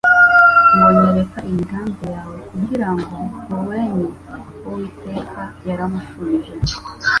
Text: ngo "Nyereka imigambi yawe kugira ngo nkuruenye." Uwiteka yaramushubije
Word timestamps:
ngo 0.73 0.87
"Nyereka 0.97 1.39
imigambi 1.49 2.01
yawe 2.13 2.35
kugira 2.49 2.89
ngo 2.97 3.13
nkuruenye." 3.29 4.07
Uwiteka 4.65 5.41
yaramushubije 5.67 6.53